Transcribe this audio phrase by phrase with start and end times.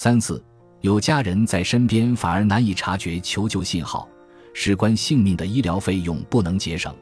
[0.00, 0.40] 三次，
[0.80, 4.08] 有家人在身边反而难以察觉求救信号，
[4.54, 6.94] 事关性命的医疗费用不能节省，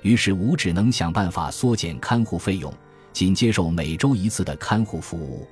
[0.00, 2.72] 于是吾只能想办法缩减看护费用，
[3.12, 5.46] 仅接受每周一次的看护服务。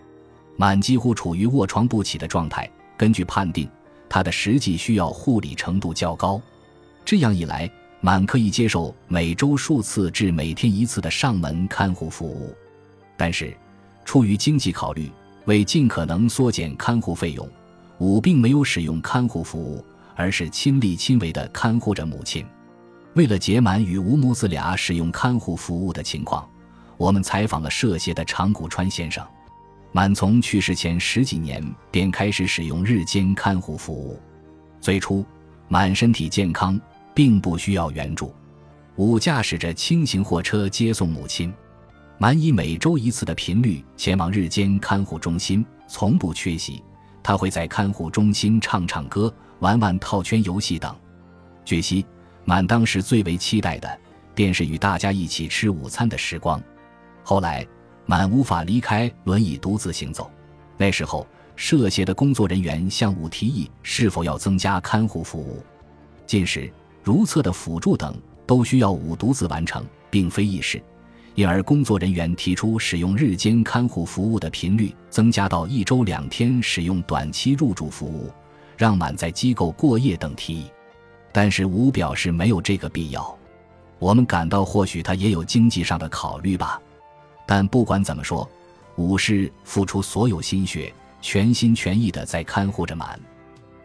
[0.56, 2.66] 满几乎处于卧床不起的状态，
[2.96, 3.68] 根据判定，
[4.08, 6.40] 他的实际需要护理程度较高。
[7.04, 7.70] 这样一来，
[8.00, 12.56] 满可以接受每周数次至每天一次的上门看护服务，
[13.14, 13.54] 但是
[14.06, 15.12] 出于经济考虑，
[15.48, 17.48] 为尽可能缩减看护费用。
[18.00, 19.82] 吾并没有使用看护服务，
[20.14, 22.46] 而是亲力亲为地看护着母亲。
[23.14, 26.46] 为了解满与吴母子俩使用看护服务的情况，
[26.98, 29.26] 我们采访了涉协的长谷川先生。
[29.90, 34.20] 满从去世前十几年便开始使用日间看护服务。
[34.82, 35.24] 最初，
[35.66, 36.78] 满身体健康，
[37.14, 38.34] 并不需要援助。
[38.96, 41.52] 吾驾驶着轻型货车接送母亲，
[42.20, 46.82] 满以每周一次的频率前往日间看护中心，从不缺席。
[47.22, 50.92] 他会在看护中心唱唱歌、玩玩套圈游戏等。
[51.64, 52.04] 据悉，
[52.44, 53.98] 满当时最为期待的，
[54.34, 56.60] 便是与大家一起吃午餐的时光。
[57.22, 57.64] 后来，
[58.04, 60.28] 满无法离开轮椅独自行走，
[60.76, 65.62] 那时候，社协的工作人员向武提议是否要增加看护服务。
[66.26, 66.68] 近视、
[67.04, 68.12] 如厕的辅助等
[68.44, 70.82] 都需要武独自完成，并非易事。
[71.38, 78.28] 因而，工作人员提出使用日间看护服务的频率增加到一周两天，使用短期入住服务，
[78.76, 80.66] 让满在机构过夜等提议。
[81.30, 83.38] 但是吴表示没有这个必要。
[84.00, 86.82] 我们感到或许他也有经济上的考虑吧。
[87.46, 88.50] 但不管怎么说，
[88.96, 93.16] 武是付出所有心血、全心全意的在看护着满。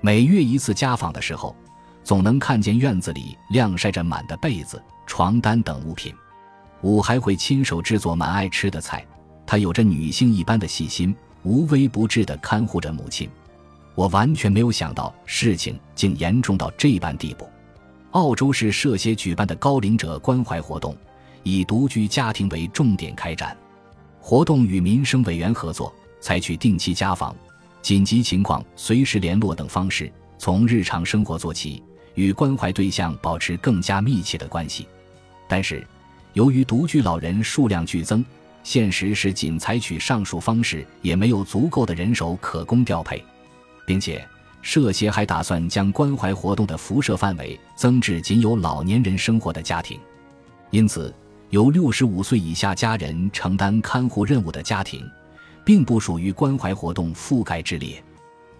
[0.02, 1.56] 每月一次家访的时候，
[2.04, 6.12] 总能看见院子里晾晒着满的被子、床单等物品。
[6.84, 9.06] 武还会亲手制作满爱吃的菜，
[9.46, 13.30] 他有着女性一般的细心，无微不至地看护着母亲。
[13.96, 17.50] 我完全没有想到事情竟严重到这般地步。
[18.12, 20.96] 澳洲市社协举办的高龄者关怀活动，
[21.44, 23.58] 以独居家庭为重点开展。
[24.20, 27.34] 活动与民生委员合作，采取定期家访、
[27.82, 31.82] 紧急情况随时联络等方式，从日常生活做起，
[32.16, 34.86] 与关怀对象保持更加密切的关系。
[35.48, 35.82] 但是。
[36.34, 38.24] 由于独居老人数量剧增，
[38.64, 43.24] 现实是仅采取上述方式也没有足够的人手可供调配，
[43.86, 44.26] 并且
[44.62, 50.00] 社协还打算将关怀活动的辐射范围增至仅有老年人生活的家庭，
[50.72, 51.14] 因此
[51.52, 55.08] 由六十五岁以下家人承担看护任务的家庭，
[55.64, 58.04] 并不属于关怀活动覆盖之列。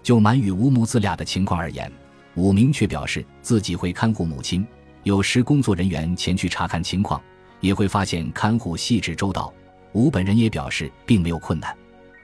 [0.04, 1.92] 就满与吴母子俩的情况而言，
[2.36, 4.68] 武明确表示自己会看护母亲，
[5.04, 7.20] 有时工作人员前去查看情况。
[7.64, 9.52] 也会发现看护细致周到，
[9.94, 11.74] 吴本人也表示并没有困难，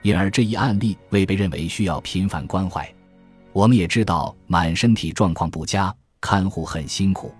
[0.02, 2.86] 因而这一案例未被认为需要频繁关怀。
[3.54, 7.34] 我们也知道满身体状况不佳，看护很辛苦，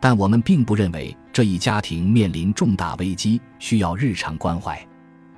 [0.00, 4.82] 但我们并不认为这一家庭面临重大危机需要日常关怀。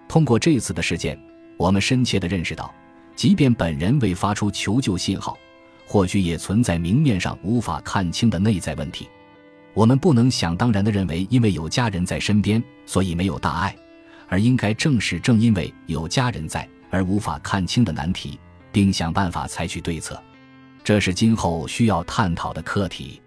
[0.06, 1.20] 通过这次的事件，
[1.56, 2.72] 我们深切地认识到，
[3.16, 5.36] 即便本人未发出求救信号，
[5.88, 9.08] 或许也存在明面上无法看清的内在问题。
[9.76, 13.76] 我们不能想当然的认为，因为有家人在身边，所以没有大碍，
[14.26, 18.40] 而应该正视正因为有家人在而无法看清的难题，
[18.72, 20.18] 并想办法采取对策。
[20.82, 23.20] 这是今后需要探讨的课题。